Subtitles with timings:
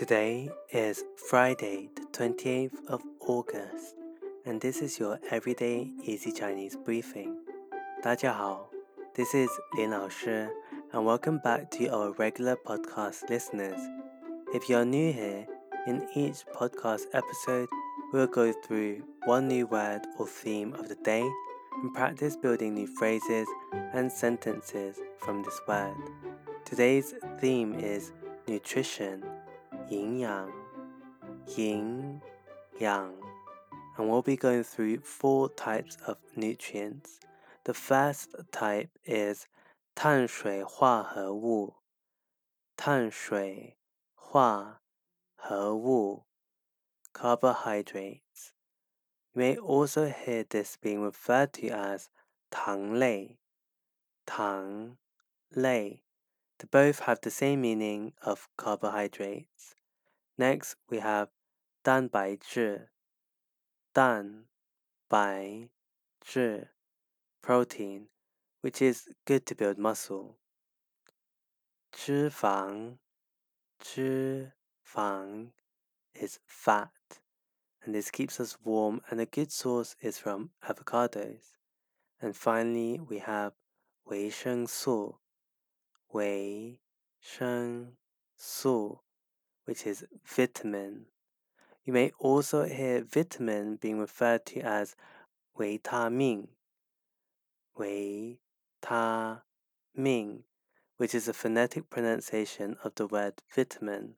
[0.00, 3.94] Today is Friday, the 28th of August,
[4.46, 7.36] and this is your everyday easy Chinese briefing.
[8.02, 8.70] 大家好,
[9.14, 10.48] this is Lin Lao Shi,
[10.92, 13.78] and welcome back to our regular podcast listeners.
[14.54, 15.46] If you're new here,
[15.86, 17.68] in each podcast episode,
[18.12, 21.28] we'll go through one new word or theme of the day
[21.82, 23.46] and practice building new phrases
[23.92, 25.94] and sentences from this word.
[26.64, 28.12] Today's theme is
[28.48, 29.22] nutrition
[29.88, 30.50] 营养
[31.56, 32.20] 营
[32.78, 33.12] 养
[33.96, 37.20] and we'll be going through four types of nutrients.
[37.64, 39.46] The first type is
[39.94, 41.74] 碳水化合物
[42.76, 43.76] 碳水
[44.14, 44.80] 化
[45.36, 46.24] 合物
[47.12, 48.52] carbohydrates.
[49.32, 52.08] You may also hear this being referred to as
[52.50, 53.38] 糖类
[54.24, 54.96] 糖
[55.50, 56.02] 类
[56.58, 59.74] they both have the same meaning of carbohydrates.
[60.36, 61.28] Next, we have
[61.82, 62.90] 蛋白质,
[63.94, 64.46] 蛋
[65.08, 65.68] 白
[66.20, 66.68] 质
[67.42, 68.08] protein,
[68.60, 70.36] which is good to build muscle.
[71.92, 72.98] 脂肪,
[73.78, 74.52] 脂
[74.84, 75.52] 肪
[76.14, 76.90] is fat,
[77.82, 81.56] and this keeps us warm, and a good source is from avocados.
[82.20, 83.54] And finally, we have
[84.04, 85.20] 维生素
[86.14, 86.80] 维
[87.20, 87.96] 生
[88.36, 89.02] 素,
[89.64, 91.06] which is vitamin.
[91.84, 94.94] You may also hear vitamin being referred to as
[95.54, 96.48] 维他命,
[97.74, 98.40] 维
[98.80, 99.44] 他
[99.92, 100.44] 命,
[100.96, 104.16] which is a phonetic pronunciation of the word vitamin.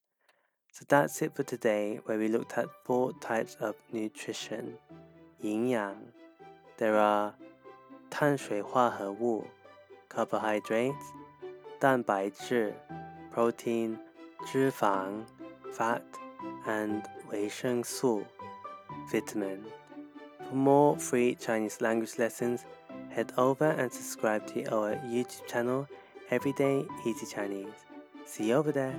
[0.73, 4.78] So that's it for today, where we looked at four types of nutrition.
[5.41, 5.97] 营养
[6.78, 7.34] There are
[8.09, 9.47] 碳水化合物
[10.09, 11.12] carbohydrates
[11.78, 12.75] 蛋白质
[13.34, 13.98] protein,
[14.47, 15.25] 脂肪
[15.73, 16.03] fat,
[16.67, 18.23] and 维生素
[19.11, 19.59] vitamin.
[20.48, 22.65] For more free Chinese language lessons,
[23.11, 25.87] head over and subscribe to our YouTube channel,
[26.31, 27.87] Everyday Easy Chinese.
[28.27, 28.94] See you over there.